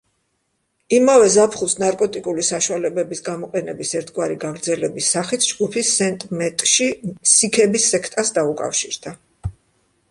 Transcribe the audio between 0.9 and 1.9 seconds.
იმავე ზაფხულს,